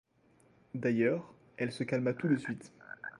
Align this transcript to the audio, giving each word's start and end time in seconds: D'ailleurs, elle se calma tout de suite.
D'ailleurs, 0.73 1.31
elle 1.57 1.71
se 1.71 1.83
calma 1.83 2.13
tout 2.15 2.27
de 2.27 2.35
suite. 2.35 2.71